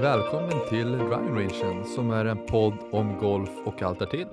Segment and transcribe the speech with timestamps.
[0.00, 4.26] Välkommen till Driving Rangen som är en podd om golf och allt därtill.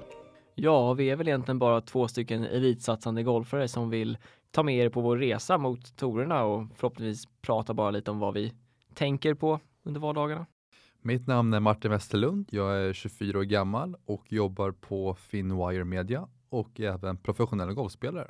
[0.55, 4.17] Ja, vi är väl egentligen bara två stycken elitsatsande golfare som vill
[4.51, 8.33] ta med er på vår resa mot torerna och förhoppningsvis prata bara lite om vad
[8.33, 8.53] vi
[8.93, 10.45] tänker på under vardagarna.
[11.01, 12.47] Mitt namn är Martin Westerlund.
[12.51, 18.27] Jag är 24 år gammal och jobbar på Finwire Media och är även professionell golfspelare.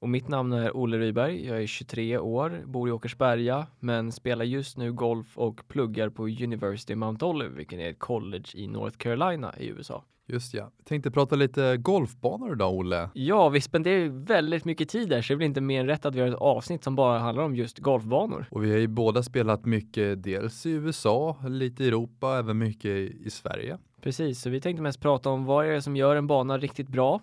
[0.00, 1.46] Och mitt namn är Olle Ryberg.
[1.46, 6.22] Jag är 23 år, bor i Åkersberga, men spelar just nu golf och pluggar på
[6.22, 10.04] University of Mount Olive, vilket är ett college i North Carolina i USA.
[10.26, 10.70] Just ja.
[10.84, 13.10] Tänkte prata lite golfbanor idag, Olle.
[13.14, 16.06] Ja, vi spenderar ju väldigt mycket tid där, så det väl inte mer än rätt
[16.06, 18.46] att vi har ett avsnitt som bara handlar om just golfbanor.
[18.50, 22.90] Och vi har ju båda spelat mycket, dels i USA, lite i Europa, även mycket
[23.26, 23.78] i Sverige.
[24.00, 26.88] Precis, så vi tänkte mest prata om vad är det som gör en bana riktigt
[26.88, 27.20] bra?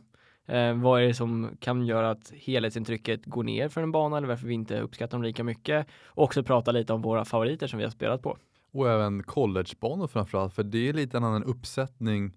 [0.47, 4.27] Eh, vad är det som kan göra att helhetsintrycket går ner för en bana eller
[4.27, 5.87] varför vi inte uppskattar dem lika mycket?
[6.05, 8.37] Och också prata lite om våra favoriter som vi har spelat på.
[8.71, 12.33] Och även collegebanor framförallt, för det är lite en annan uppsättning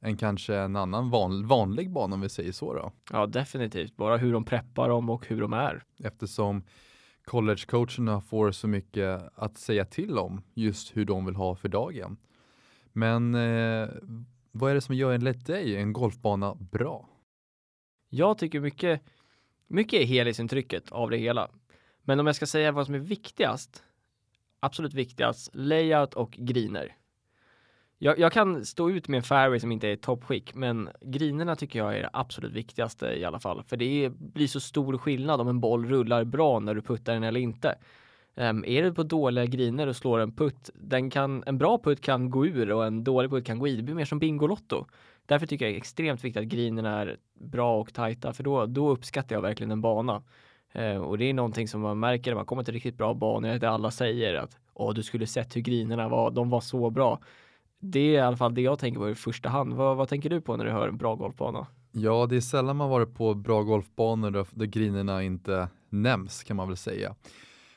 [0.00, 2.92] än kanske en annan van, vanlig bana om vi säger så då.
[3.12, 3.96] Ja, definitivt.
[3.96, 5.82] Bara hur de preppar dem och hur de är.
[6.04, 6.62] Eftersom
[7.24, 12.16] collegecoacherna får så mycket att säga till om just hur de vill ha för dagen.
[12.92, 13.88] Men eh,
[14.52, 17.08] vad är det som gör enligt dig en golfbana bra?
[18.14, 19.00] Jag tycker mycket,
[19.66, 21.48] mycket är helhetsintrycket av det hela.
[22.02, 23.82] Men om jag ska säga vad som är viktigast,
[24.60, 26.96] absolut viktigast, layout och griner.
[27.98, 31.78] Jag, jag, kan stå ut med en fairway som inte är toppskick, men grinerna tycker
[31.78, 33.62] jag är det absolut viktigaste i alla fall.
[33.62, 37.12] För det är, blir så stor skillnad om en boll rullar bra när du puttar
[37.12, 37.78] den eller inte.
[38.34, 42.00] Um, är du på dåliga griner och slår en putt, den kan, en bra putt
[42.00, 43.76] kan gå ur och en dålig putt kan gå i.
[43.76, 44.86] Det blir mer som Bingolotto.
[45.26, 48.66] Därför tycker jag det är extremt viktigt att greenerna är bra och tajta, för då,
[48.66, 50.22] då uppskattar jag verkligen en bana.
[50.72, 53.58] Eh, och det är någonting som man märker när man kommer till riktigt bra banor,
[53.58, 57.20] där alla säger att åh, du skulle sett hur grinerna var, de var så bra
[57.92, 59.74] det är i alla fall det jag tänker på i första hand.
[59.74, 61.66] Vad, vad tänker du på när du hör en bra golfbana?
[61.92, 66.56] Ja, det är sällan man varit på bra golfbanor där, där grinerna inte nämns kan
[66.56, 67.14] man väl säga.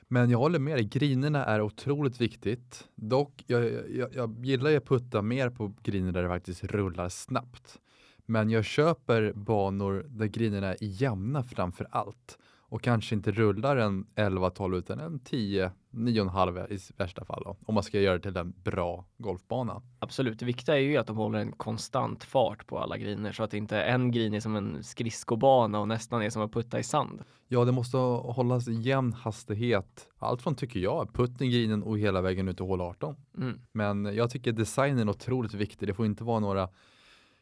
[0.08, 2.88] Men jag håller med dig, grinerna är otroligt viktigt.
[2.96, 7.10] Dock, jag, jag, jag gillar ju att putta mer på griner där det faktiskt rullar
[7.10, 7.80] snabbt.
[8.26, 12.38] Men jag köper banor där grinerna är jämna framför allt
[12.70, 17.74] och kanske inte rullar en 11-12 utan en 10, 9,5 i värsta fall då, om
[17.74, 19.82] man ska göra det till en bra golfbana.
[20.00, 23.44] Absolut, det viktiga är ju att de håller en konstant fart på alla griner så
[23.44, 26.84] att inte en grin är som en skridskobana och nästan är som att putta i
[26.84, 27.24] sand.
[27.48, 30.08] Ja, det måste hållas jämn hastighet.
[30.20, 33.16] Allt från tycker jag, putten grinen och hela vägen ut till hål 18.
[33.38, 33.60] Mm.
[33.72, 35.88] Men jag tycker designen är otroligt viktig.
[35.88, 36.70] Det får inte vara några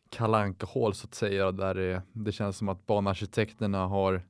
[0.10, 4.24] kalanka hål så att säga där det, det känns som att banarkitekterna har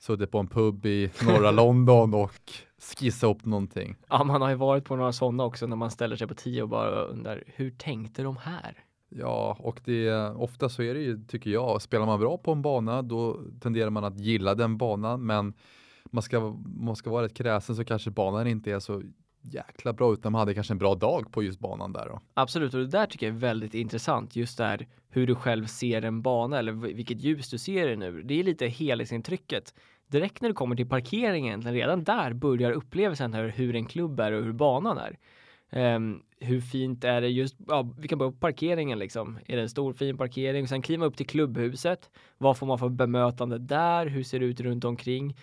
[0.00, 3.96] suttit på en pub i norra London och skissat upp någonting.
[4.08, 6.62] Ja, man har ju varit på några sådana också när man ställer sig på tio
[6.62, 8.84] och bara undrar hur tänkte de här?
[9.08, 12.62] Ja, och det ofta så är det ju, tycker jag, spelar man bra på en
[12.62, 15.54] bana då tenderar man att gilla den banan, men
[16.04, 19.02] man ska, man ska vara rätt kräsen så kanske banan inte är så
[19.42, 22.20] jäkla bra utan man hade kanske en bra dag på just banan där då.
[22.34, 24.36] Absolut, och det där tycker jag är väldigt intressant.
[24.36, 28.22] Just där hur du själv ser en bana eller vilket ljus du ser den ur.
[28.22, 29.74] Det är lite helhetsintrycket.
[30.06, 34.32] Direkt när du kommer till parkeringen, redan där börjar upplevelsen här hur en klubb är
[34.32, 35.18] och hur banan är.
[35.72, 39.38] Um, hur fint är det just, ja, vi kan börja på parkeringen liksom.
[39.46, 40.68] Är det en stor fin parkering?
[40.68, 42.10] Sen kliva upp till klubbhuset.
[42.38, 44.06] Vad får man för bemötande där?
[44.06, 45.36] Hur ser det ut runt omkring?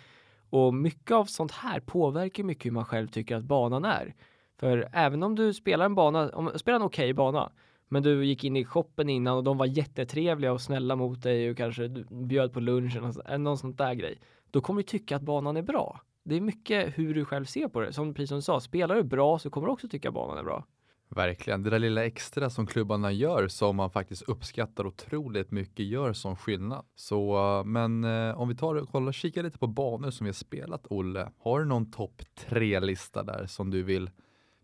[0.49, 4.15] Och mycket av sånt här påverkar mycket hur man själv tycker att banan är.
[4.59, 7.51] För även om du spelar en bana, om du spelar en okej okay bana,
[7.87, 11.49] men du gick in i shoppen innan och de var jättetrevliga och snälla mot dig
[11.49, 14.19] och kanske bjöd på lunchen eller någon sånt där grej.
[14.51, 16.01] Då kommer du tycka att banan är bra.
[16.23, 17.93] Det är mycket hur du själv ser på det.
[17.93, 20.37] Som precis som du sa, spelar du bra så kommer du också tycka att banan
[20.37, 20.65] är bra.
[21.09, 26.13] Verkligen, det där lilla extra som klubbarna gör som man faktiskt uppskattar otroligt mycket gör
[26.13, 26.85] som skillnad.
[26.95, 30.29] Så, eh, men eh, om vi tar och kollar, kika lite på banor som vi
[30.29, 31.31] har spelat, Olle.
[31.39, 34.09] Har du någon topp tre-lista där som du vill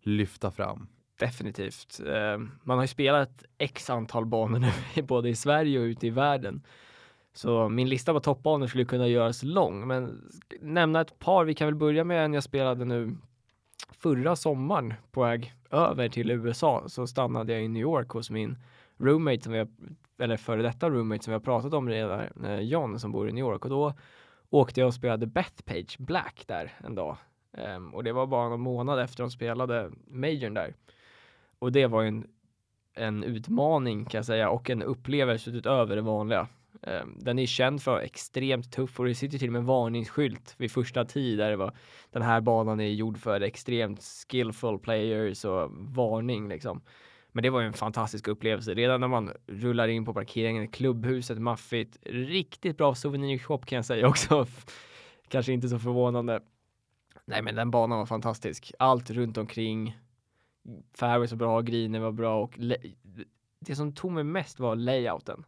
[0.01, 0.87] lyfta fram?
[1.19, 2.01] Definitivt.
[2.07, 4.71] Eh, man har ju spelat x antal banor nu,
[5.03, 6.63] både i Sverige och ute i världen.
[7.33, 10.31] Så min lista på toppbanor skulle kunna göras lång, men
[10.61, 11.45] nämna ett par.
[11.45, 13.17] Vi kan väl börja med en jag spelade nu
[13.91, 18.57] förra sommaren på väg över till USA så stannade jag i New York hos min
[18.97, 19.67] roommate som vi har,
[20.17, 23.31] eller före detta roommate som vi har pratat om redan, eh, John som bor i
[23.31, 23.93] New York och då
[24.49, 27.17] åkte jag och spelade Bethpage Black där en dag.
[27.57, 30.73] Um, och det var bara någon månad efter de spelade Majorn där.
[31.59, 32.27] Och det var en,
[32.93, 36.47] en utmaning kan jag säga och en upplevelse utöver det vanliga.
[36.81, 39.59] Ehm, den är känd för att vara extremt tuff och det sitter till och med
[39.59, 41.75] en varningsskylt vid första tid där det var
[42.11, 46.81] den här banan är gjord för extremt skillful players och varning liksom.
[47.31, 48.73] Men det var ju en fantastisk upplevelse.
[48.73, 54.07] Redan när man rullar in på parkeringen, klubbhuset maffigt, riktigt bra souvenirshop kan jag säga
[54.07, 54.47] också.
[55.27, 56.41] Kanske inte så förvånande.
[57.25, 58.71] Nej, men den banan var fantastisk.
[58.79, 59.97] Allt runt omkring.
[60.93, 62.59] Fairways var bra, greener var bra och
[63.59, 65.45] det som tog mig mest var layouten.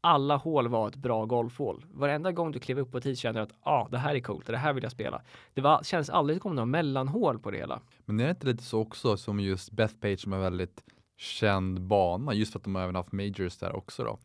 [0.00, 1.84] Alla hål var ett bra golfhål.
[1.92, 4.46] Varenda gång du klev upp på tid kände du att ah, det här är coolt,
[4.46, 5.22] det här vill jag spela.
[5.54, 7.80] Det var, kändes aldrig som några mellanhål på det hela.
[8.04, 10.82] Men är det inte lite så också som just Bethpage som är väldigt
[11.16, 14.18] känd bana, just för att de har även haft majors där också då.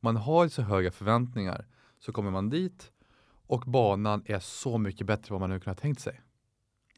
[0.00, 1.66] Man har ju så höga förväntningar,
[1.98, 2.92] så kommer man dit
[3.46, 6.20] och banan är så mycket bättre än vad man nu kunnat tänkt sig.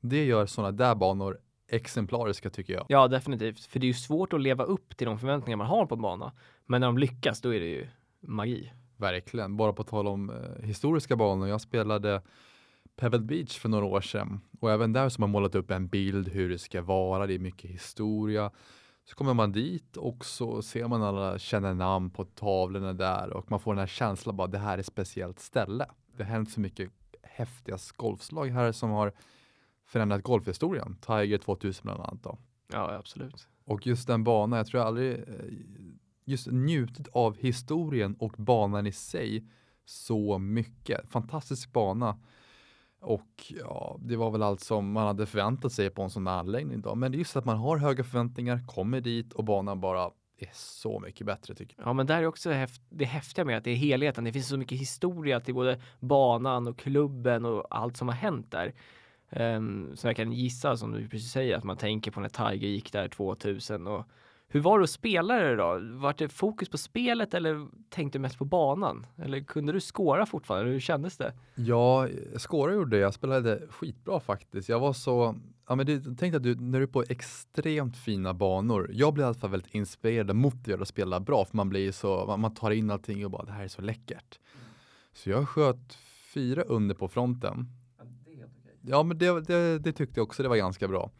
[0.00, 1.38] Det gör sådana där banor
[1.68, 2.86] exemplariska tycker jag.
[2.88, 3.64] Ja, definitivt.
[3.64, 6.02] För det är ju svårt att leva upp till de förväntningar man har på en
[6.02, 6.32] bana.
[6.66, 7.88] Men när de lyckas, då är det ju
[8.26, 8.72] magi.
[8.96, 9.56] Verkligen.
[9.56, 11.48] Bara på tal om eh, historiska banor.
[11.48, 12.22] Jag spelade
[12.96, 16.28] Pebble Beach för några år sedan och även där som har målat upp en bild
[16.28, 17.26] hur det ska vara.
[17.26, 18.50] Det är mycket historia.
[19.04, 23.50] Så kommer man dit och så ser man alla känner namn på tavlorna där och
[23.50, 25.86] man får den här känslan bara det här är ett speciellt ställe.
[26.16, 26.90] Det har hänt så mycket
[27.22, 29.12] häftiga golfslag här som har
[29.86, 30.96] förändrat golfhistorien.
[31.00, 32.38] Tiger 2000 bland annat då.
[32.72, 33.48] Ja, absolut.
[33.64, 35.24] Och just den banan, jag tror jag aldrig eh,
[36.26, 39.44] just njutit av historien och banan i sig
[39.84, 41.08] så mycket.
[41.08, 42.18] Fantastisk bana.
[43.00, 46.38] Och ja, det var väl allt som man hade förväntat sig på en sån här
[46.38, 46.94] anläggning då.
[46.94, 50.50] Men det är just att man har höga förväntningar, kommer dit och banan bara är
[50.52, 51.86] så mycket bättre tycker jag.
[51.86, 54.24] Ja, men där är också häft det häftiga med att det är helheten.
[54.24, 58.50] Det finns så mycket historia till både banan och klubben och allt som har hänt
[58.50, 58.74] där.
[59.30, 62.28] Ehm, um, så jag kan gissa som du precis säger att man tänker på när
[62.28, 64.06] Tiger gick där 2000 och
[64.48, 65.80] hur var det att spela det då?
[65.82, 69.06] Var det fokus på spelet eller tänkte du mest på banan?
[69.16, 70.70] Eller kunde du skåra fortfarande?
[70.70, 71.32] Hur kändes det?
[71.54, 73.06] Ja, skåra gjorde jag.
[73.06, 74.68] Jag spelade skitbra faktiskt.
[74.68, 75.34] Jag var så,
[75.68, 78.90] ja men det, tänk att du, när du är på extremt fina banor.
[78.92, 81.92] Jag blir i alla fall väldigt inspirerad och motiverad att spela bra för man blir
[81.92, 84.38] så, man, man tar in allting och bara det här är så läckert.
[85.12, 85.98] Så jag sköt
[86.34, 87.66] fyra under på fronten.
[88.80, 91.10] Ja, men det, det, det tyckte jag också det var ganska bra.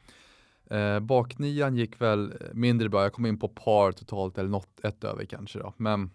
[0.70, 3.02] Eh, baknian gick väl eh, mindre bra.
[3.02, 5.72] Jag kom in på par totalt eller något ett över kanske då.
[5.76, 6.10] Men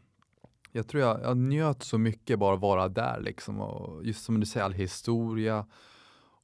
[0.71, 3.61] jag tror jag, jag njöt så mycket bara att vara där liksom.
[3.61, 5.65] Och just som du säger, all historia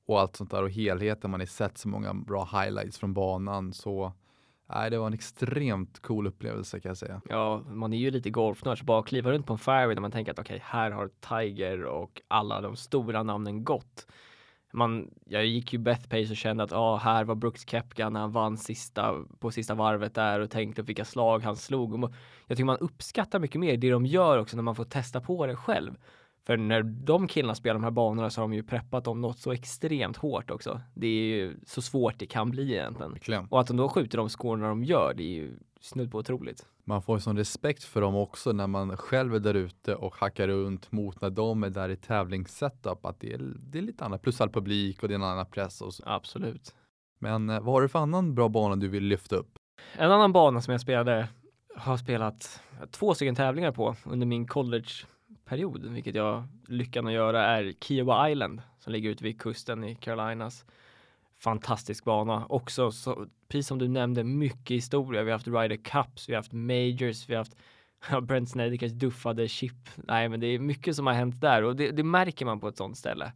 [0.06, 1.32] och allt sånt där och helheten.
[1.32, 3.74] Man har sett så många bra highlights från banan.
[3.74, 4.14] Så
[4.70, 7.22] nej, det var en extremt cool upplevelse kan jag säga.
[7.30, 10.12] Ja, man är ju lite golfnörd så bara kliva runt på en fairway när man
[10.12, 14.08] tänker att okej, okay, här har Tiger och alla de stora namnen gått
[14.72, 18.32] man, jag gick ju Bethpace och kände att ah, här var Brooks Kepka när han
[18.32, 22.04] vann sista, på sista varvet där och tänkte vilka slag han slog.
[22.04, 22.12] Och
[22.48, 25.46] jag tycker man uppskattar mycket mer det de gör också när man får testa på
[25.46, 25.98] det själv.
[26.46, 29.40] För när de killarna spelar de här banorna så har de ju preppat dem något
[29.40, 30.82] så extremt hårt också.
[30.94, 33.12] Det är ju så svårt det kan bli egentligen.
[33.12, 33.46] Verkligen.
[33.46, 36.66] Och att de då skjuter de skorna de gör, det är ju snudd på otroligt.
[36.90, 40.48] Man får sån respekt för dem också när man själv är där ute och hackar
[40.48, 43.06] runt mot när de är där i tävlingssetup.
[43.06, 45.46] Att det är, det är lite annat, plus all publik och det är en annan
[45.46, 45.82] press.
[45.82, 46.04] Och så.
[46.06, 46.76] Absolut.
[47.20, 49.60] Men eh, vad har du för annan bra bana du vill lyfta upp?
[49.98, 51.28] En annan bana som jag spelade,
[51.76, 52.62] har spelat
[52.92, 58.62] två stycken tävlingar på under min collegeperiod, vilket jag lyckan att göra är Kiowa Island
[58.80, 60.66] som ligger ute vid kusten i Carolinas
[61.40, 62.46] fantastisk bana.
[62.50, 65.24] Också, så, precis som du nämnde, mycket historia.
[65.24, 67.56] Vi har haft Ryder Cups, vi har haft Majors, vi har haft
[68.10, 69.90] ja, Brent Snedekers duffade chip.
[69.96, 72.68] Nej, men det är mycket som har hänt där och det, det märker man på
[72.68, 73.34] ett sånt ställe.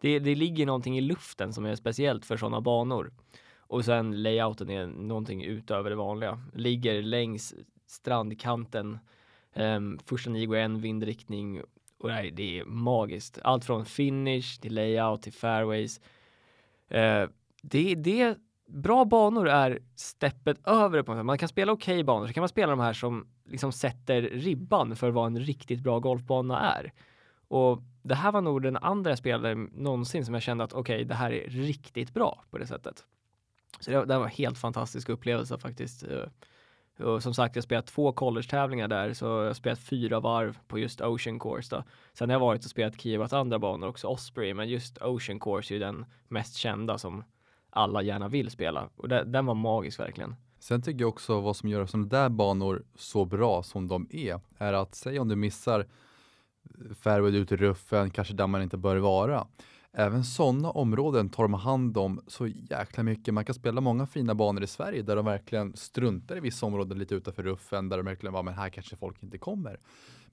[0.00, 3.12] Det, det ligger någonting i luften som är speciellt för sådana banor.
[3.58, 6.40] Och sen layouten är någonting utöver det vanliga.
[6.54, 7.54] Ligger längs
[7.86, 8.98] strandkanten.
[9.54, 11.62] Um, första nio går en vindriktning
[11.98, 13.38] och nej, det är magiskt.
[13.44, 16.00] Allt från finish till layout till fairways.
[16.94, 17.28] Uh,
[17.70, 22.32] det, det, bra banor är steppet över på Man kan spela okej okay banor, så
[22.32, 26.60] kan man spela de här som liksom sätter ribban för vad en riktigt bra golfbana
[26.60, 26.92] är.
[27.48, 30.96] Och det här var nog den andra jag spelade någonsin som jag kände att okej,
[30.96, 33.04] okay, det här är riktigt bra på det sättet.
[33.80, 36.02] Så det, det var en helt fantastisk upplevelse faktiskt.
[36.02, 36.26] Eh.
[37.06, 40.78] Och som sagt, jag spelat två college-tävlingar där, så jag har spelat fyra varv på
[40.78, 41.76] just Ocean Course.
[41.76, 41.84] Då.
[42.12, 45.74] Sen har jag varit och spelat Kivas andra banor också, Osprey, men just Ocean Course
[45.74, 47.24] är ju den mest kända som
[47.74, 48.88] alla gärna vill spela.
[48.96, 50.34] Och det, den var magisk verkligen.
[50.58, 54.40] Sen tycker jag också vad som gör sådana där banor så bra som de är,
[54.58, 55.86] är att säg om du missar
[57.00, 59.46] fairway ut i ruffen, kanske där man inte bör vara.
[59.92, 63.34] Även sådana områden tar de hand om så jäkla mycket.
[63.34, 66.98] Man kan spela många fina banor i Sverige där de verkligen struntar i vissa områden
[66.98, 69.80] lite utanför ruffen där de verkligen bara, men här kanske folk inte kommer.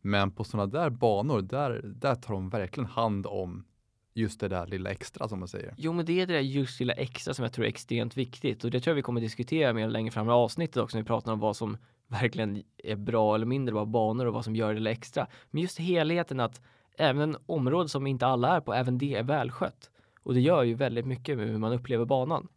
[0.01, 3.63] Men på sådana där banor, där, där tar de verkligen hand om
[4.13, 5.73] just det där lilla extra som man säger.
[5.77, 8.63] Jo, men det är det där just lilla extra som jag tror är extremt viktigt
[8.63, 11.07] och det tror jag vi kommer diskutera mer längre fram i avsnittet också när vi
[11.07, 11.77] pratar om vad som
[12.07, 15.27] verkligen är bra eller mindre bra banor och vad som gör det lilla extra.
[15.51, 16.61] Men just helheten att
[16.97, 19.89] även en område som inte alla är på, även det är välskött.
[20.23, 22.47] Och det gör ju väldigt mycket med hur man upplever banan.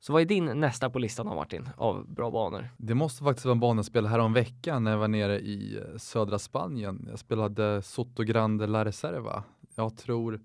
[0.00, 2.68] Så vad är din nästa på listan då Martin, av bra banor?
[2.76, 5.40] Det måste faktiskt vara en bana jag spelade här om veckan när jag var nere
[5.40, 7.06] i södra Spanien.
[7.10, 9.44] Jag spelade Soto Grande La Reserva.
[9.74, 10.40] Jag tror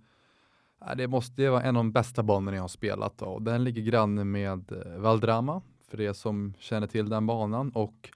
[0.98, 3.18] det måste vara en av de bästa banorna jag har spelat.
[3.18, 3.40] Då.
[3.40, 7.70] Den ligger granne med eh, Valdrama, för det som känner till den banan.
[7.70, 8.10] Och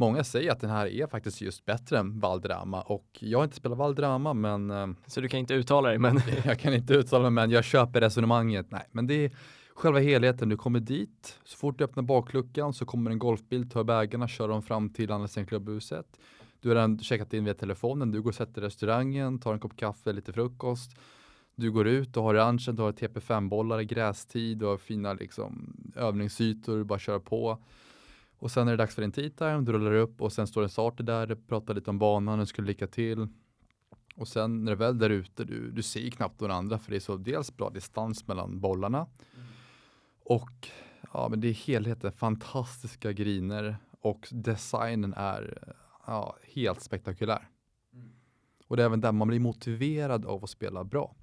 [0.00, 3.56] Många säger att den här är faktiskt just bättre än Valdrama och jag har inte
[3.56, 7.22] spelat Valdrama men eh, Så du kan inte uttala dig men Jag kan inte uttala
[7.22, 8.66] mig men jag köper resonemanget.
[8.70, 9.30] Nej, men det är
[9.74, 10.48] själva helheten.
[10.48, 14.48] Du kommer dit, så fort du öppnar bakluckan så kommer en golfbil, tar bägarna, kör
[14.48, 16.06] dem fram till Andersen klubbhuset.
[16.60, 19.76] Du har redan checkat in via telefonen, du går och sätter restaurangen, tar en kopp
[19.76, 20.90] kaffe, lite frukost.
[21.60, 25.76] Du går ut och har lunchen, du har TP5-bollar i grästid, du har fina liksom,
[25.96, 27.58] övningsytor, du bara kör på.
[28.38, 30.62] Och sen är det dags för en tea time, du rullar upp och sen står
[30.62, 33.28] en starter där, pratar lite om banan, och skulle lycka till.
[34.16, 36.96] Och sen när det väl där ute, du, du ser knappt några andra för det
[36.96, 39.46] är så dels bra distans mellan bollarna mm.
[40.24, 40.68] och
[41.12, 45.74] ja, men det är helheten, fantastiska griner och designen är
[46.06, 47.48] ja, helt spektakulär.
[47.92, 48.08] Mm.
[48.66, 51.14] Och det är även där man blir motiverad av att spela bra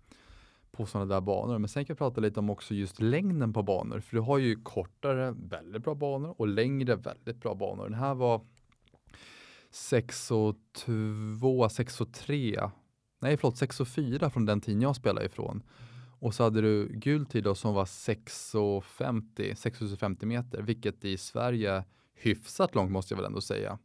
[0.78, 1.60] på sådana där banor.
[1.60, 4.00] Men sen kan vi prata lite om också just längden på banor.
[4.00, 7.84] För du har ju kortare, väldigt bra banor och längre, väldigt bra banor.
[7.84, 8.42] Den här var
[9.70, 10.56] 6 och
[11.40, 12.70] 2, 6 och 3.
[13.20, 15.64] Nej, förlåt, 6 och 4 från den tiden jag spelade ifrån.
[16.20, 21.84] Och så hade du gul tid då som var 6,50 650 meter, vilket i Sverige
[22.16, 23.80] hyfsat långt måste jag väl ändå säga.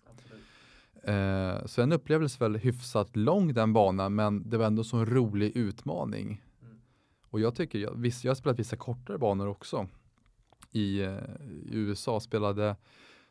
[1.04, 5.06] Eh, så en upplevelse väl hyfsat lång den banan, men det var ändå så en
[5.06, 6.42] rolig utmaning.
[7.32, 9.88] Och jag tycker, jag, visst, jag har spelat vissa kortare banor också.
[10.72, 11.16] I, eh,
[11.70, 12.76] USA spelade,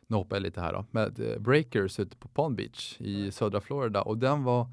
[0.06, 3.60] nu hoppar jag lite här då, med eh, Breakers ute på Palm Beach i södra
[3.60, 4.66] Florida och den var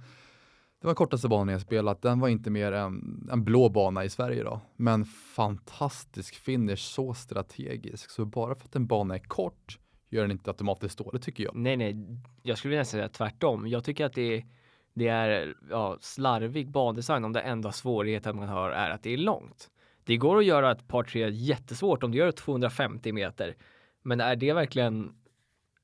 [0.81, 2.01] det var kortaste banan jag spelat.
[2.01, 4.62] Den var inte mer än en blå bana i Sverige då.
[4.75, 8.09] Men fantastisk finish, så strategisk.
[8.09, 11.55] Så bara för att en bana är kort gör den inte automatiskt dålig tycker jag.
[11.55, 11.95] Nej, nej,
[12.43, 13.67] jag skulle vilja säga tvärtom.
[13.67, 14.45] Jag tycker att det är
[14.93, 19.17] det är ja, slarvig bandesign om det enda svårigheten man har är att det är
[19.17, 19.69] långt.
[20.03, 23.55] Det går att göra ett par tre jättesvårt om du gör 250 meter.
[24.01, 25.13] Men är det verkligen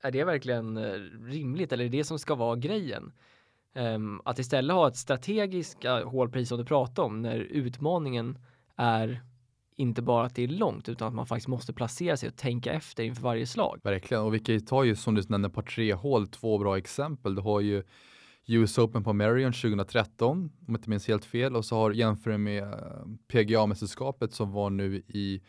[0.01, 0.91] är det verkligen eh,
[1.23, 3.13] rimligt eller är det som ska vara grejen?
[3.73, 8.37] Um, att istället ha ett strategiskt hålpris som du pratar om när utmaningen
[8.75, 9.21] är
[9.75, 12.73] inte bara att det är långt utan att man faktiskt måste placera sig och tänka
[12.73, 13.79] efter inför varje slag.
[13.83, 16.77] Verkligen och vi kan ju ta ju som du nämnde par tre hål två bra
[16.77, 17.35] exempel.
[17.35, 17.83] Du har ju
[18.47, 22.39] US Open på Marion 2013, om jag inte minns helt fel, och så har jämfört
[22.39, 22.69] med eh,
[23.27, 25.41] PGA-mästerskapet som var nu i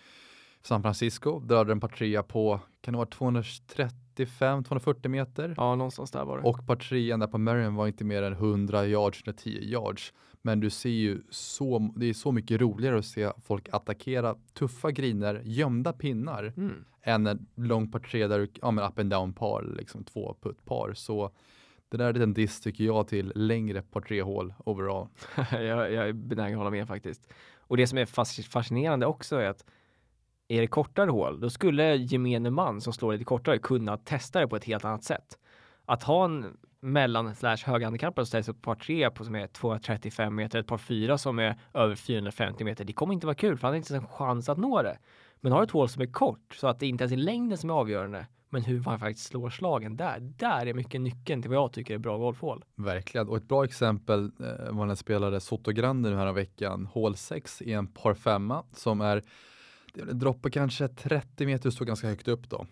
[0.63, 1.89] San Francisco, där hade den par
[2.23, 5.55] på, kan det vara 235-240 meter?
[5.57, 6.43] Ja, någonstans där var det.
[6.43, 6.77] Och par
[7.19, 10.13] där på Marion var inte mer än 100 yards, 110 yards.
[10.43, 14.91] Men du ser ju så, det är så mycket roligare att se folk attackera tuffa
[14.91, 16.85] griner, gömda pinnar, mm.
[17.03, 20.65] än en lång par där du, ja men up and down par, liksom två putt
[20.65, 20.93] par.
[20.95, 21.31] Så
[21.89, 25.09] det där är en liten diss tycker jag till längre par tre hål overall.
[25.51, 27.33] jag, jag är benägen att hålla med faktiskt.
[27.59, 28.07] Och det som är
[28.43, 29.65] fascinerande också är att
[30.49, 34.49] är det kortare hål, då skulle gemene man som slår lite kortare kunna testa det
[34.49, 35.39] på ett helt annat sätt.
[35.85, 40.35] Att ha en mellan slash höghandikappad som ställs upp par tre på som är 235
[40.35, 42.85] meter, ett par fyra som är över 450 meter.
[42.85, 44.99] Det kommer inte vara kul för han har inte ens en chans att nå det.
[45.41, 47.71] Men har ett hål som är kort så att det inte ens är längden som
[47.71, 51.59] är avgörande men hur man faktiskt slår slagen där, där är mycket nyckeln till vad
[51.59, 52.65] jag tycker är bra golfhål.
[52.75, 56.87] Verkligen, och ett bra exempel eh, var när jag spelade Soto Grande nu här veckan,
[56.87, 59.23] hål 6 i en par femma som är,
[59.95, 62.67] det droppar kanske 30 meter, står ganska högt upp då.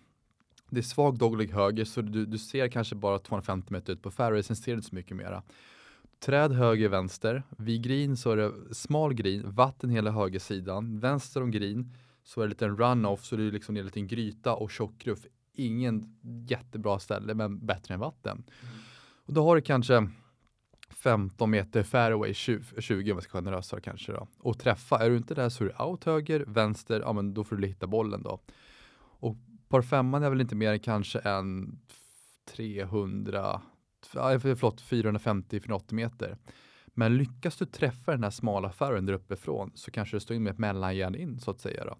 [0.69, 4.11] Det är svag doglig höger så du, du ser kanske bara 250 meter ut på
[4.11, 5.43] fairway, sen ser du inte så mycket mera.
[6.19, 7.43] Träd höger, vänster.
[7.57, 10.99] Vid green så är det smal green, vatten hela högersidan.
[10.99, 14.07] Vänster om green så är det en liten runoff så det är liksom en liten
[14.07, 18.37] gryta och tjockruff ingen jättebra ställe men bättre än vatten.
[18.37, 18.73] Mm.
[19.25, 20.09] Och då har du kanske
[20.89, 24.27] 15 meter fairway, 20, 20 om jag ska generösare kanske då.
[24.39, 27.43] Och träffa, är du inte där så är du out höger, vänster, ja men då
[27.43, 28.39] får du hitta bollen då.
[28.97, 29.35] Och
[29.67, 31.79] par femman är väl inte mer än kanske en
[32.45, 33.61] 300,
[34.15, 36.37] eh, förlåt 450-480 meter.
[36.87, 40.43] Men lyckas du träffa den här smala fairwayen där uppifrån så kanske du står in
[40.43, 41.85] med ett mellanjärn in så att säga.
[41.85, 41.97] Då.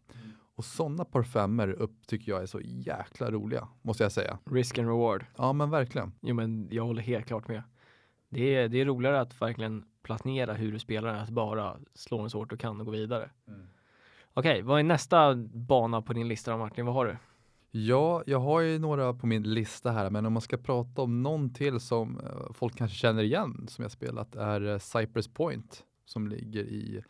[0.55, 4.37] Och sådana par femmer upp tycker jag är så jäkla roliga, måste jag säga.
[4.45, 5.25] Risk and reward.
[5.37, 6.11] Ja, men verkligen.
[6.21, 7.63] Jo, men jag håller helt klart med.
[8.29, 12.17] Det är, det är roligare att verkligen planera hur du spelar än att bara slå
[12.17, 13.29] den så hårt du kan och gå vidare.
[13.47, 13.67] Mm.
[14.33, 16.85] Okej, vad är nästa bana på din lista då Martin?
[16.85, 17.17] Vad har du?
[17.71, 21.23] Ja, jag har ju några på min lista här, men om man ska prata om
[21.23, 25.83] någon till som eh, folk kanske känner igen som jag spelat är eh, Cypress Point
[26.05, 27.03] som ligger i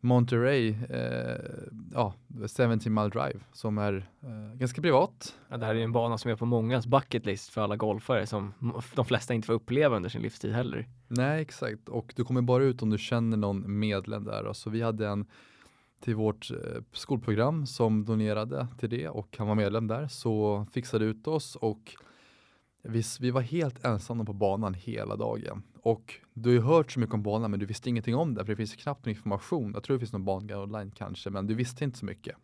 [0.00, 1.36] Monterey, eh,
[1.92, 2.14] ja,
[2.56, 5.34] 17 mile drive som är eh, ganska privat.
[5.48, 7.76] Ja, det här är ju en bana som är på mångas bucket list för alla
[7.76, 8.52] golfare som
[8.94, 10.88] de flesta inte får uppleva under sin livstid heller.
[11.08, 11.88] Nej, exakt.
[11.88, 14.52] Och du kommer bara ut om du känner någon medlem där.
[14.52, 15.26] Så vi hade en
[16.00, 21.04] till vårt eh, skolprogram som donerade till det och han var medlem där så fixade
[21.04, 21.96] ut oss och
[22.82, 25.62] vi, vi var helt ensamma på banan hela dagen.
[25.82, 28.44] Och du har ju hört så mycket om banan men du visste ingenting om det
[28.44, 29.70] för det finns knappt någon information.
[29.74, 32.36] Jag tror det finns någon banguide online kanske men du visste inte så mycket.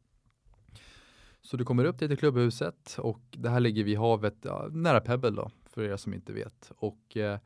[1.40, 5.30] Så du kommer upp till klubbhuset och det här ligger vid havet, ja, nära Pebble
[5.30, 6.72] då, för er som inte vet.
[6.76, 7.38] Och eh,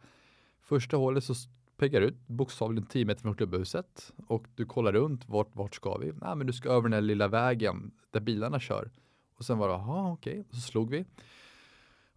[0.61, 1.35] första hålet så
[1.76, 6.12] pekar ut bokstavligen 10 meter från klubbhuset och du kollar runt vart, vart ska vi?
[6.12, 8.90] Nej, men du ska över den här lilla vägen där bilarna kör.
[9.37, 10.44] Och sen var det, jaha okej, okay.
[10.50, 11.04] så slog vi.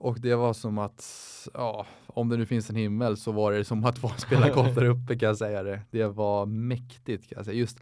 [0.04, 1.04] Och det var som att,
[1.54, 4.86] ja, om det nu finns en himmel så var det som att vara spela där
[4.86, 5.82] uppe kan jag säga det.
[5.92, 7.58] Det var mäktigt kan jag säga.
[7.58, 7.80] Just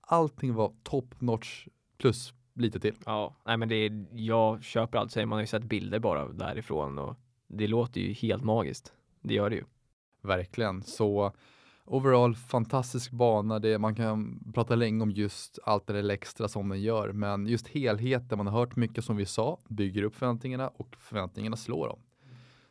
[0.00, 1.66] allting var top notch
[1.98, 2.94] plus lite till.
[3.06, 6.28] Ja, nej men det är, jag köper allt, säger man har ju sett bilder bara
[6.28, 7.16] därifrån och
[7.48, 8.92] det låter ju helt magiskt.
[9.20, 9.64] Det gör det ju.
[10.22, 10.82] Verkligen.
[10.82, 11.32] Så
[11.84, 13.58] overall fantastisk bana.
[13.58, 17.46] Det, man kan prata länge om just allt det där extra som den gör, men
[17.46, 21.88] just helheten, man har hört mycket som vi sa, bygger upp förväntningarna och förväntningarna slår
[21.88, 21.98] dem.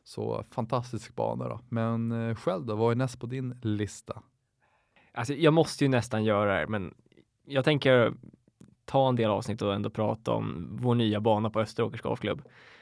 [0.03, 1.59] Så fantastisk bana då.
[1.69, 4.21] Men eh, själv då, vad är näst på din lista?
[5.13, 6.93] Alltså, jag måste ju nästan göra det, men
[7.45, 8.13] jag tänker
[8.85, 12.41] ta en del avsnitt och ändå prata om vår nya bana på Österåkers Golfklubb.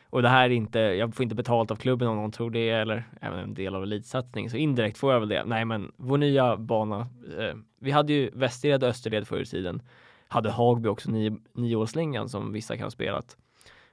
[0.09, 2.69] Och det här är inte, jag får inte betalt av klubben om någon tror det
[2.69, 4.49] eller även en del av elitsatsning.
[4.49, 5.45] Så indirekt får jag väl det.
[5.45, 6.99] Nej, men vår nya bana.
[7.37, 9.81] Eh, vi hade ju Västerled och Österled förr i tiden.
[10.27, 13.37] Hade Hagby också nio, nioårslängan som vissa kan ha spelat.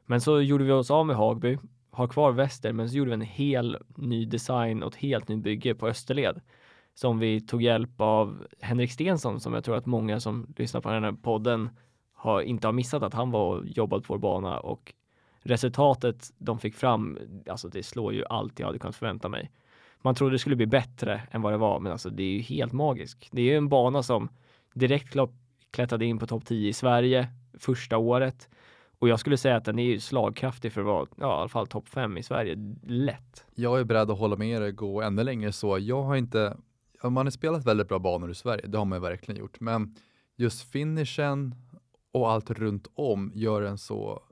[0.06, 1.58] Men så gjorde vi oss av med Hagby,
[1.90, 5.42] har kvar Väster, men så gjorde vi en hel ny design och ett helt nytt
[5.42, 6.40] bygge på Österled
[6.94, 10.90] som vi tog hjälp av Henrik Stensson som jag tror att många som lyssnar på
[10.90, 11.70] den här podden
[12.12, 14.94] har inte har missat att han var och jobbat på vår bana och
[15.46, 17.18] resultatet de fick fram,
[17.50, 19.50] alltså det slår ju allt jag hade kunnat förvänta mig.
[20.02, 22.40] Man trodde det skulle bli bättre än vad det var, men alltså det är ju
[22.40, 23.28] helt magiskt.
[23.32, 24.28] Det är ju en bana som
[24.74, 25.16] direkt
[25.70, 27.28] klättrade in på topp 10 i Sverige
[27.58, 28.48] första året.
[28.98, 31.48] Och jag skulle säga att den är ju slagkraftig för att vara, ja, i alla
[31.48, 32.56] fall topp 5 i Sverige,
[32.86, 33.46] lätt.
[33.54, 35.78] Jag är beredd att hålla med dig och gå ännu längre så.
[35.78, 36.56] Jag har inte,
[37.02, 39.94] man har spelat väldigt bra banor i Sverige, det har man verkligen gjort, men
[40.36, 41.54] just finishen
[42.12, 44.22] och allt runt om gör den så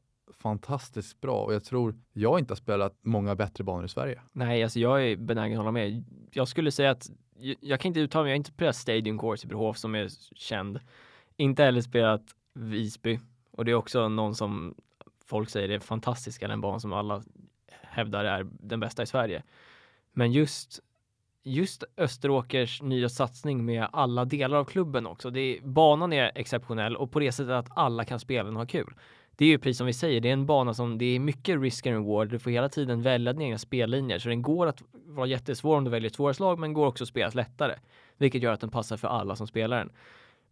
[0.44, 4.20] fantastiskt bra och jag tror jag inte har spelat många bättre banor i Sverige.
[4.32, 6.04] Nej, alltså jag är benägen att hålla med.
[6.32, 7.10] Jag skulle säga att
[7.60, 10.08] jag, kan inte uttala mig, jag har inte spelat Stadium Course i Brohof som är
[10.36, 10.80] känd.
[11.36, 12.22] Inte heller spelat
[12.54, 14.74] Visby och det är också någon som
[15.26, 17.22] folk säger är fantastisk, den banan som alla
[17.82, 19.42] hävdar är den bästa i Sverige.
[20.12, 20.80] Men just
[21.42, 25.30] just Österåkers nya satsning med alla delar av klubben också.
[25.30, 28.66] Det är, banan är exceptionell och på det sättet att alla kan spela och ha
[28.66, 28.94] kul
[29.36, 31.60] det är ju precis som vi säger, det är en bana som det är mycket
[31.60, 32.28] risk and reward.
[32.28, 35.84] Du får hela tiden välja dina egna spellinjer, så den går att vara jättesvår om
[35.84, 37.74] du väljer ett svåra slag, men går också att spelas lättare,
[38.16, 39.90] vilket gör att den passar för alla som spelar den.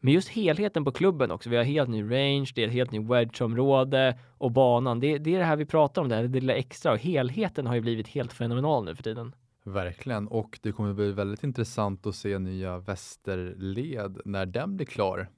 [0.05, 1.51] Men just helheten på klubben också.
[1.51, 5.01] Vi har helt ny range, det är ett helt ny wedge-område och banan.
[5.01, 7.66] Det, det, är det här vi pratar om, det, här, det lilla extra och helheten
[7.66, 9.35] har ju blivit helt fenomenal nu för tiden.
[9.64, 15.29] Verkligen, och det kommer bli väldigt intressant att se nya Västerled när den blir klar.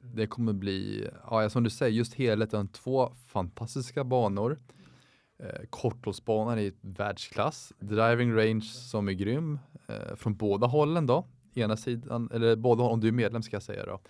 [0.00, 4.58] Det kommer bli, ja, som du säger, just helheten, två fantastiska banor.
[5.42, 9.58] Eh, korthållsbanan i världsklass, driving range som är grym
[9.88, 11.26] eh, från båda hållen då.
[11.54, 14.00] Ena sidan, eller båda om du är medlem ska jag säga då.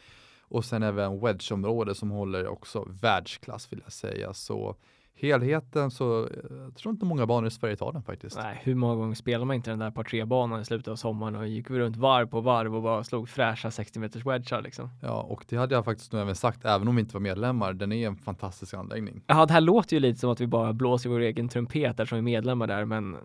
[0.41, 4.35] Och sen även wedgeområde som håller också världsklass vill jag säga.
[4.35, 4.77] Så
[5.21, 6.31] helheten så eh,
[6.65, 8.37] jag tror inte många banor i Sverige tar den faktiskt.
[8.37, 10.97] Nej, hur många gånger spelar man inte den där par tre banan i slutet av
[10.97, 14.91] sommaren och gick runt varv på varv och bara slog fräscha 60 meters wedgar liksom.
[15.03, 17.73] Ja, och det hade jag faktiskt nu även sagt, även om vi inte var medlemmar.
[17.73, 19.23] Den är en fantastisk anläggning.
[19.27, 22.05] Ja, det här låter ju lite som att vi bara blåser vår egen trumpet där
[22.05, 23.17] som är medlemmar där, men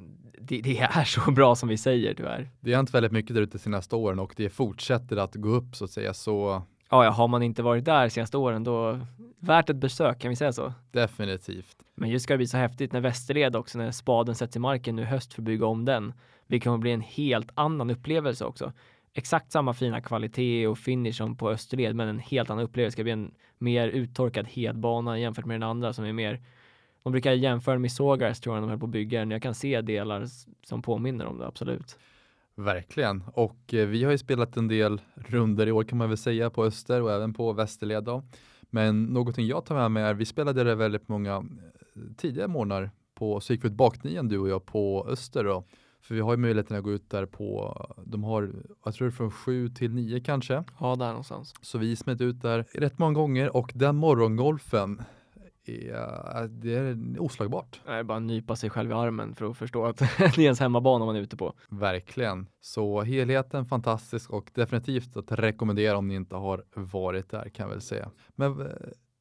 [0.41, 2.49] det, det är så bra som vi säger tyvärr.
[2.60, 5.49] Det har hänt väldigt mycket där ute de senaste åren och det fortsätter att gå
[5.49, 6.63] upp så att säga, så
[6.95, 8.99] ja, har man inte varit där senaste åren då
[9.39, 10.73] värt ett besök, kan vi säga så?
[10.91, 11.77] Definitivt.
[11.95, 14.95] Men just ska det bli så häftigt när Västerled också, när spaden sätts i marken
[14.95, 16.13] nu höst för att bygga om den.
[16.47, 18.73] Det kommer bli en helt annan upplevelse också.
[19.13, 22.91] exakt samma fina kvalitet och finish som på Österled, men en helt annan upplevelse.
[22.91, 26.41] Det ska bli en mer uttorkad hedbana jämfört med den andra som är mer
[27.03, 29.32] de brukar jämföra med sågars tror jag de höll på att bygga den.
[29.32, 30.25] Jag kan se delar
[30.63, 31.99] som påminner om det, absolut.
[32.56, 36.18] Verkligen, och eh, vi har ju spelat en del runder i år kan man väl
[36.18, 38.04] säga på Öster och även på Västerled.
[38.04, 38.24] Då.
[38.62, 42.92] Men någonting jag tar med mig är, vi spelade det väldigt många eh, tidiga månader
[43.16, 45.63] på, så gick vi ut baknian du och jag på Öster då.
[46.02, 48.52] För vi har ju möjligheten att gå ut där på, de har,
[48.86, 50.63] jag tror från sju till nio kanske.
[50.80, 51.54] Ja, där någonstans.
[51.62, 55.02] Så vi smet ut där rätt många gånger och den morgongolfen,
[55.69, 57.82] är, det är oslagbart.
[57.86, 60.39] Det är bara att nypa sig själv i armen för att förstå att det är
[60.39, 61.54] ens hemmabana man är ute på.
[61.69, 62.47] Verkligen.
[62.62, 67.69] Så helheten fantastisk och definitivt att rekommendera om ni inte har varit där kan jag
[67.69, 68.12] väl säga.
[68.36, 68.67] Men eh,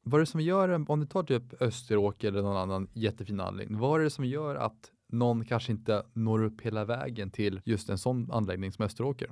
[0.03, 3.79] vad är det som gör, om ni tar typ Österåker eller någon annan jättefin anläggning,
[3.79, 7.89] vad är det som gör att någon kanske inte når upp hela vägen till just
[7.89, 9.31] en sån anläggning som Österåker?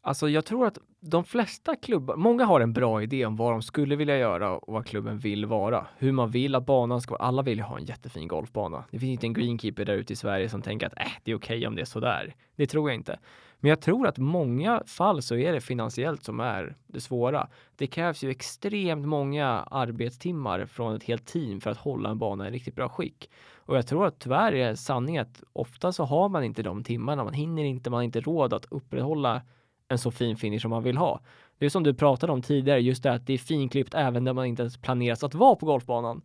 [0.00, 3.62] Alltså jag tror att de flesta klubbar, många har en bra idé om vad de
[3.62, 5.86] skulle vilja göra och vad klubben vill vara.
[5.98, 7.22] Hur man vill att banan ska vara.
[7.22, 8.84] Alla vill ju ha en jättefin golfbana.
[8.90, 11.36] Det finns inte en greenkeeper där ute i Sverige som tänker att äh, det är
[11.36, 12.34] okej okay om det är sådär.
[12.56, 13.18] Det tror jag inte.
[13.60, 17.48] Men jag tror att många fall så är det finansiellt som är det svåra.
[17.76, 22.48] Det krävs ju extremt många arbetstimmar från ett helt team för att hålla en bana
[22.48, 23.30] i riktigt bra skick.
[23.56, 27.24] Och jag tror att tyvärr är sanningen att ofta så har man inte de timmarna.
[27.24, 29.42] Man hinner inte, man har inte råd att upprätthålla
[29.88, 31.20] en så fin finish som man vill ha.
[31.58, 34.32] Det är som du pratade om tidigare, just det att det är finklippt även där
[34.32, 36.22] man inte ens planerat att vara på golfbanan.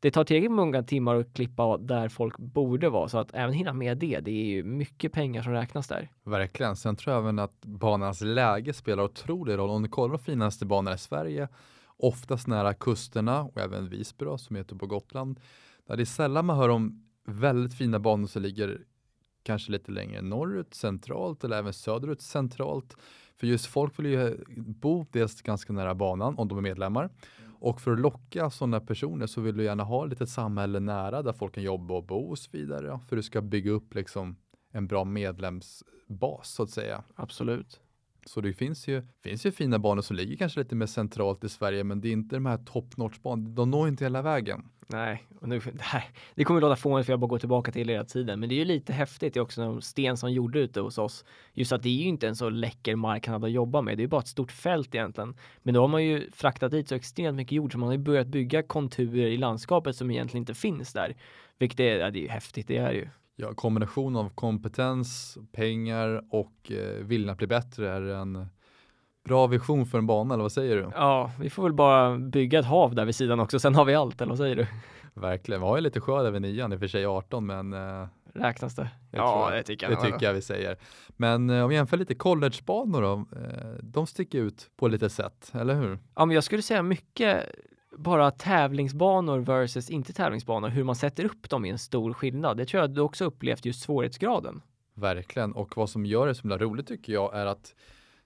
[0.00, 3.72] Det tar tillräckligt många timmar att klippa där folk borde vara, så att även hinna
[3.72, 6.10] med det, det är ju mycket pengar som räknas där.
[6.24, 6.76] Verkligen.
[6.76, 9.70] Sen tror jag även att banans läge spelar otrolig roll.
[9.70, 11.48] Om du kollar de finaste banorna i Sverige,
[11.96, 15.40] oftast nära kusterna och även Visby då, som heter typ på Gotland,
[15.86, 18.80] där det är sällan man hör om väldigt fina banor som ligger
[19.46, 22.96] kanske lite längre norrut centralt eller även söderut centralt.
[23.36, 27.10] För just folk vill ju bo dels ganska nära banan om de är medlemmar.
[27.58, 31.22] Och för att locka sådana personer så vill du gärna ha ett litet samhälle nära
[31.22, 33.00] där folk kan jobba och bo och så vidare.
[33.08, 34.36] För du ska bygga upp liksom
[34.72, 37.04] en bra medlemsbas så att säga.
[37.14, 37.80] Absolut.
[38.26, 41.48] Så det finns ju, finns ju fina banor som ligger kanske lite mer centralt i
[41.48, 43.48] Sverige men det är inte de här top notch banorna.
[43.48, 44.68] De når inte hela vägen.
[44.88, 47.88] Nej, och nu, det, här, det kommer låta fånigt för jag bara går tillbaka till
[47.88, 48.40] hela tiden.
[48.40, 50.98] Men det är ju lite häftigt det är också de sten som gjorde ute hos
[50.98, 51.24] oss.
[51.52, 53.96] Just att det är ju inte en så läcker marknad att jobba med.
[53.96, 55.36] Det är ju bara ett stort fält egentligen.
[55.62, 58.02] Men då har man ju fraktat dit så extremt mycket jord så man har ju
[58.02, 61.16] börjat bygga konturer i landskapet som egentligen inte finns där.
[61.58, 63.08] Vilket är, ja, det är ju häftigt, det är ju.
[63.36, 68.46] Ja, kombination av kompetens, pengar och eh, viljan att bli bättre är en
[69.26, 70.90] bra vision för en bana, eller vad säger du?
[70.94, 73.94] Ja, vi får väl bara bygga ett hav där vid sidan också, sen har vi
[73.94, 74.66] allt, eller vad säger du?
[75.14, 77.72] Verkligen, vi har ju lite sjö där vid nian, i och för sig 18, men
[77.72, 78.06] eh,
[78.38, 78.90] Räknas det?
[79.10, 79.98] Ja, det tycker jag.
[79.98, 80.76] Det tycker jag vi säger.
[81.08, 85.52] Men eh, om vi jämför lite collegebanor då, eh, de sticker ut på lite sätt,
[85.54, 85.98] eller hur?
[86.14, 87.44] Ja, men jag skulle säga mycket
[87.96, 92.56] bara tävlingsbanor versus inte tävlingsbanor, hur man sätter upp dem är en stor skillnad.
[92.56, 94.62] Det tror jag du också upplevt just svårighetsgraden.
[94.94, 97.74] Verkligen, och vad som gör det så himla roligt tycker jag är att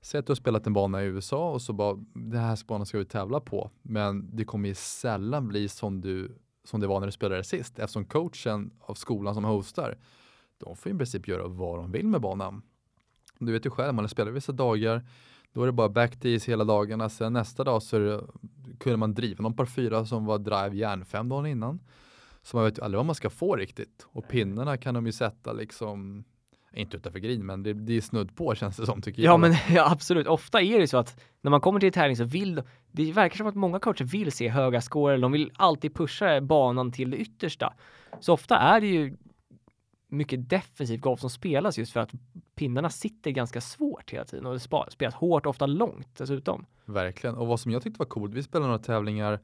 [0.02, 2.86] Säg att du har spelat en bana i USA och så bara, den här banan
[2.86, 3.70] ska vi tävla på.
[3.82, 7.78] Men det kommer ju sällan bli som, du, som det var när du spelade sist.
[7.78, 9.98] Eftersom coachen av skolan som hostar,
[10.58, 12.62] de får i princip göra vad de vill med banan.
[13.38, 15.06] Du vet ju själv, man spelar vissa dagar,
[15.52, 17.08] då är det bara backtees hela dagarna.
[17.08, 18.20] Sen nästa dag så det,
[18.78, 21.80] kunde man driva någon par fyra som var drive järn fem dagar innan.
[22.42, 24.06] Så man vet ju aldrig vad man ska få riktigt.
[24.06, 26.24] Och pinnarna kan de ju sätta liksom
[26.72, 29.40] inte utanför green, men det, det är snudd på känns det som tycker ja, jag.
[29.40, 30.26] Men, ja, absolut.
[30.26, 33.46] Ofta är det så att när man kommer till tävling så vill det verkar som
[33.46, 37.74] att många coacher vill se höga score, de vill alltid pusha banan till det yttersta.
[38.20, 39.16] Så ofta är det ju
[40.08, 42.10] mycket defensiv golf som spelas just för att
[42.54, 46.66] pinnarna sitter ganska svårt hela tiden och det spelas hårt, ofta långt dessutom.
[46.84, 49.40] Verkligen, och vad som jag tyckte var coolt, vi spelade några tävlingar,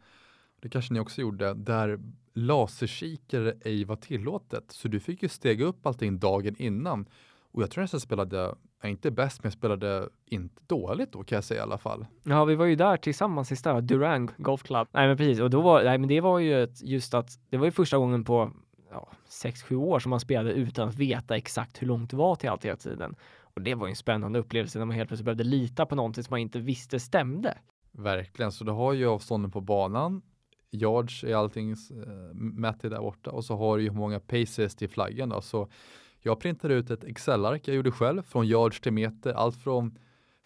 [0.61, 1.99] det kanske ni också gjorde, där
[2.35, 4.65] laserkikare ej var tillåtet.
[4.69, 7.09] Så du fick ju stega upp allting dagen innan.
[7.53, 11.37] Och jag tror nästan jag spelade, inte bäst, men jag spelade inte dåligt då kan
[11.37, 12.07] jag säga i alla fall.
[12.23, 14.89] Ja, vi var ju där tillsammans sista, Durang Golf Club.
[14.93, 15.41] Nej, men precis.
[15.41, 17.99] Och då var, nej, men det var ju ett, just att det var ju första
[17.99, 18.51] gången på
[18.91, 22.49] ja, 6-7 år som man spelade utan att veta exakt hur långt det var till
[22.49, 23.17] allt hela tiden.
[23.41, 26.25] Och det var ju en spännande upplevelse när man helt plötsligt behövde lita på någonting
[26.25, 27.59] som man inte visste stämde.
[27.93, 30.23] Verkligen, så du har ju avstånden på banan
[30.71, 31.77] yards är allting eh,
[32.35, 35.41] mätt mätt där borta och så har du ju hur många paces till flaggan då.
[35.41, 35.69] Så
[36.21, 39.99] jag printade ut ett Excel-ark jag gjorde själv från yards till meter, allt från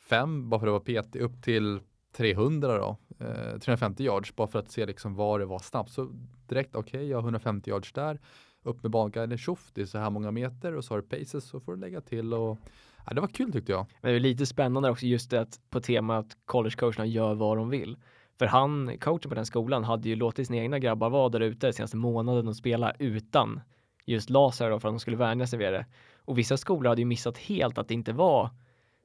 [0.09, 1.81] 5 bara för att vara PT upp till
[2.13, 5.91] 300 då, eh, 350 yards bara för att se liksom var det var snabbt.
[5.91, 6.11] Så
[6.49, 8.21] direkt, okej, okay, jag har 150 yards där.
[8.63, 11.45] upp med banguiden, tjoff, det är så här många meter och så har du paces
[11.45, 12.59] så får du lägga till och
[13.07, 13.87] ja, det var kul tyckte jag.
[14.01, 17.57] Men det är lite spännande också just det att på temat att collegecoacherna gör vad
[17.57, 17.97] de vill.
[18.41, 21.73] För han, coachen på den skolan, hade ju låtit sina egna grabbar vara där ute
[21.73, 23.61] senaste månaden och spela utan
[24.05, 25.87] just laser då för att de skulle vänja sig vid det.
[26.25, 28.51] Och vissa skolor hade ju missat helt att det inte var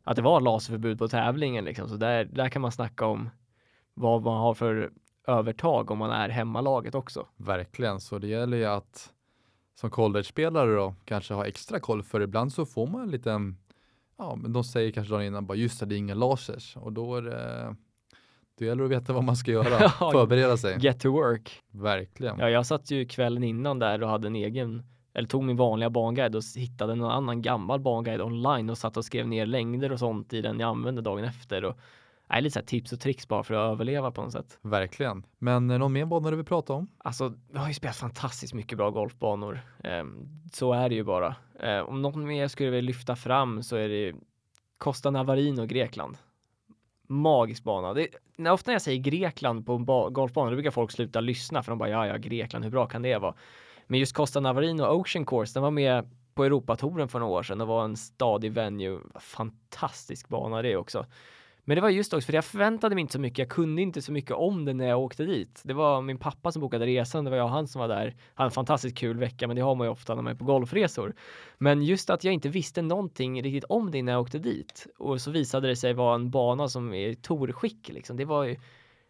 [0.03, 1.89] att det var laserförbud på tävlingen liksom.
[1.89, 3.29] Så där, där kan man snacka om
[3.93, 4.91] vad man har för
[5.27, 7.27] övertag om man är hemmalaget också.
[7.37, 9.13] Verkligen, så det gäller ju att
[9.79, 13.57] som college-spelare då kanske ha extra koll för ibland så får man en liten,
[14.17, 16.93] ja men de säger kanske dagen innan bara just det, det är inga lasers och
[16.93, 17.75] då är det
[18.57, 20.77] det gäller att veta vad man ska göra, förbereda sig.
[20.79, 21.61] Get to work.
[21.71, 22.39] Verkligen.
[22.39, 25.89] Ja, jag satt ju kvällen innan där och hade en egen, eller tog min vanliga
[25.89, 29.99] banguide och hittade någon annan gammal banguide online och satt och skrev ner längder och
[29.99, 31.65] sånt i den jag använde dagen efter.
[31.65, 31.77] Och,
[32.29, 34.59] nej, lite så tips och tricks bara för att överleva på något sätt.
[34.61, 35.25] Verkligen.
[35.39, 36.87] Men eh, någon mer bana du vill prata om?
[36.97, 39.59] Alltså, vi har ju spelat fantastiskt mycket bra golfbanor.
[39.83, 40.03] Eh,
[40.53, 41.35] så är det ju bara.
[41.59, 44.13] Eh, om någon mer skulle vilja lyfta fram så är det
[44.77, 46.17] Costa Navarino, Grekland
[47.07, 47.93] magisk bana.
[47.93, 51.63] Det, när, ofta när jag säger Grekland på en golfbana, då brukar folk sluta lyssna
[51.63, 53.35] för de bara ja, ja, Grekland, hur bra kan det vara?
[53.87, 57.61] Men just Costa Navarino Ocean Course, den var med på Europatouren för några år sedan.
[57.61, 58.99] och var en stadig venue.
[59.19, 61.05] Fantastisk bana det också.
[61.67, 63.39] Men det var just också för jag förväntade mig inte så mycket.
[63.39, 65.61] Jag kunde inte så mycket om det när jag åkte dit.
[65.63, 67.23] Det var min pappa som bokade resan.
[67.23, 68.15] Det var jag och han som var där.
[68.33, 70.45] Han en fantastiskt kul vecka, men det har man ju ofta när man är på
[70.45, 71.15] golfresor.
[71.57, 75.21] Men just att jag inte visste någonting riktigt om det när jag åkte dit och
[75.21, 78.17] så visade det sig vara en bana som är i torskick liksom.
[78.17, 78.55] Det var ju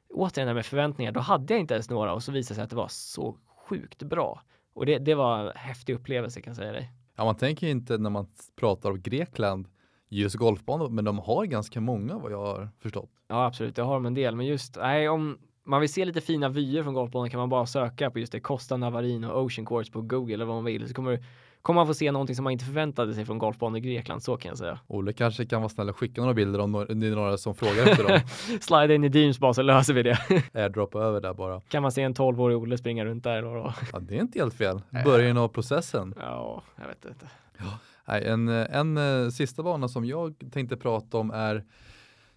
[0.09, 1.11] återigen det med förväntningar.
[1.11, 3.37] Då hade jag inte ens några och så visade det sig att det var så
[3.67, 4.41] sjukt bra.
[4.73, 6.91] Och det, det var en häftig upplevelse kan jag säga dig.
[7.15, 9.67] Ja, man tänker inte när man pratar om Grekland
[10.09, 13.09] just golfbanor, men de har ganska många vad jag har förstått.
[13.27, 16.21] Ja, absolut, det har de en del, men just nej, om man vill se lite
[16.21, 19.91] fina vyer från golfbanan kan man bara söka på just det Costa Navarino Ocean Course
[19.91, 21.23] på Google eller vad man vill så kommer
[21.65, 24.37] kommer man få se någonting som man inte förväntade sig från golfbanor i Grekland, så
[24.37, 24.79] kan jag säga.
[24.87, 27.87] Olle kanske kan vara snäll och skicka några bilder om det är några som frågar
[27.87, 28.19] efter dem.
[28.61, 30.17] Slide in i Deems bara så löser vi det.
[30.53, 31.61] Airdroppa över där bara.
[31.61, 33.73] Kan man se en 12-årig Olle springa runt där då?
[33.93, 34.81] Ja, det är inte helt fel.
[35.05, 36.13] Början av processen.
[36.19, 37.29] Ja, jag vet inte.
[37.57, 37.65] Ja.
[38.07, 41.65] Nej, en, en, en sista bana som jag tänkte prata om är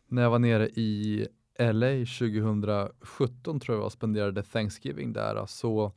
[0.09, 1.27] när jag var nere i
[1.59, 5.93] LA 2017 tror jag och spenderade Thanksgiving där så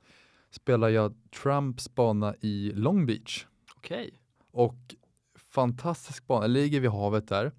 [0.52, 3.46] spelade jag Trumps bana i Long Beach.
[3.76, 4.08] Okej.
[4.08, 4.12] Okay.
[4.52, 4.96] Och
[5.36, 7.52] fantastisk bana, ligger vid havet där.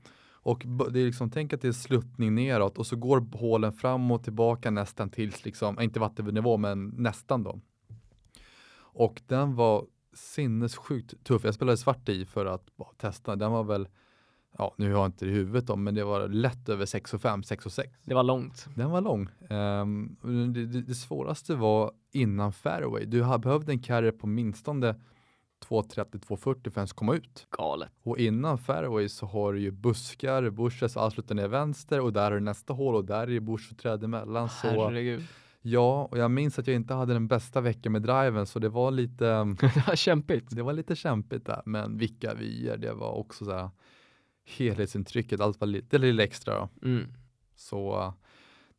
[0.44, 4.10] Och det är liksom, tänk att det är sluttning neråt och så går hålen fram
[4.10, 7.60] och tillbaka nästan tills, liksom, inte vattennivå men nästan då.
[8.74, 11.44] Och den var sinnessjukt tuff.
[11.44, 13.36] Jag spelade svart i för att bara, testa.
[13.36, 13.88] Den var väl,
[14.58, 17.14] ja nu har jag inte det i huvudet då, men det var lätt över 6
[17.14, 17.92] och 5, 6 och 6.
[18.04, 18.68] Det var långt.
[18.74, 19.28] Den var lång.
[19.50, 20.16] Um,
[20.54, 23.04] det, det, det, svåraste var innan fairway.
[23.04, 24.94] Du behövde en carry på minstone
[25.68, 27.46] 2.30-2.40 för att ens komma ut.
[27.50, 27.90] Galet.
[28.02, 32.32] Och innan fairway så har du ju buskar, bushes, allt slutar ner vänster och där
[32.32, 34.48] är nästa hål och där är det bush och träd emellan.
[34.62, 35.20] Herregud.
[35.20, 35.26] Så
[35.62, 38.68] Ja, och jag minns att jag inte hade den bästa veckan med driven så det
[38.68, 39.24] var lite
[39.60, 40.46] det var kämpigt.
[40.50, 43.70] Det var lite kämpigt där, men vilka vyer, det var också så här
[44.44, 46.68] helhetsintrycket, allt var lite, lite extra.
[46.82, 47.14] Mm.
[47.56, 48.12] Så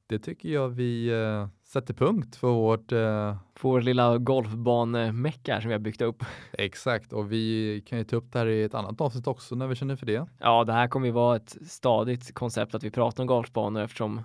[0.07, 5.67] det tycker jag vi uh, sätter punkt för vårt uh, för vår lilla golfbanemecka som
[5.67, 6.23] vi har byggt upp.
[6.51, 9.67] Exakt, och vi kan ju ta upp det här i ett annat avsnitt också när
[9.67, 10.27] vi känner för det.
[10.39, 14.21] Ja, det här kommer ju vara ett stadigt koncept att vi pratar om golfbanor eftersom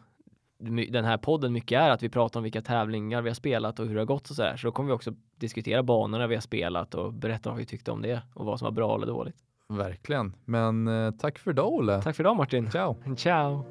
[0.88, 3.86] den här podden mycket är att vi pratar om vilka tävlingar vi har spelat och
[3.86, 4.56] hur det har gått och så där.
[4.56, 7.90] Så då kommer vi också diskutera banorna vi har spelat och berätta vad vi tyckte
[7.90, 9.36] om det och vad som var bra eller dåligt.
[9.68, 10.36] Verkligen.
[10.44, 12.02] Men eh, tack för idag Olle.
[12.02, 12.70] Tack för idag Martin.
[12.70, 12.96] Ciao.
[13.16, 13.64] Ciao.